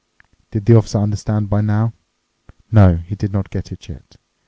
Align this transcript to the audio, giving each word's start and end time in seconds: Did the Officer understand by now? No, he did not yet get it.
Did 0.49 0.65
the 0.65 0.75
Officer 0.77 0.97
understand 0.97 1.47
by 1.47 1.61
now? 1.61 1.93
No, 2.71 2.95
he 2.95 3.13
did 3.13 3.31
not 3.31 3.53
yet 3.53 3.65
get 3.69 3.87
it. 3.91 4.15